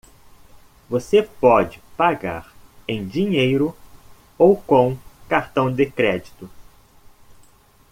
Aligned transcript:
Você 0.89 1.21
pode 1.21 1.79
pagar 1.95 2.51
em 2.87 3.07
dinheiro 3.07 3.77
ou 4.35 4.59
com 4.59 4.97
cartão 5.29 5.71
de 5.71 5.85
crédito. 5.91 6.49